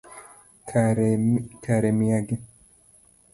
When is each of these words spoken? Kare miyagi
Kare 0.69 1.89
miyagi 1.97 2.35